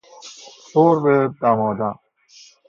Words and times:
شرب 0.71 1.35
دمادم 1.41 1.99